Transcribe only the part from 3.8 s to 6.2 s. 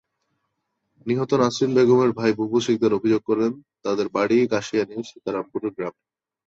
তাঁদের বাড়ি কাশিয়ানীর সিতারামপুর গ্রামে।